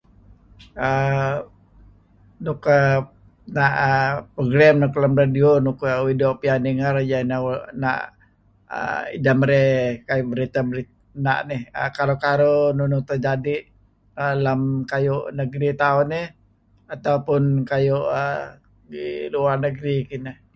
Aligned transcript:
err 0.87 1.35
nuk 2.45 2.63
err 2.77 2.93
na' 3.55 3.77
err 3.91 4.11
program 4.35 4.75
luk 4.83 4.95
lem 5.01 5.13
radio 5.21 5.49
luk 5.65 5.79
uih 6.03 6.15
doo' 6.21 6.39
piyan 6.41 6.59
ninger 6.65 6.95
na' 7.83 8.07
err 8.79 9.01
ideh 9.17 9.35
merey 9.39 10.21
berita 10.31 10.59
na' 11.25 11.43
nuk 11.49 11.61
karuh-karuh 11.97 12.65
nuk 12.77 13.05
terjadi' 13.09 13.65
lem 14.45 14.61
kayu' 14.91 15.27
negeri 15.39 15.69
tauh 15.81 16.03
nih 16.11 16.25
atau 16.93 17.17
pun 17.27 17.43
kayu' 17.71 18.05
ngi 18.89 19.05
luar 19.33 19.55
negri 19.63 19.95
kinah 20.09 20.37